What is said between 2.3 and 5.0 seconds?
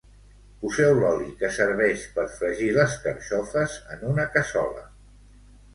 fregir les carxofes en una cassola.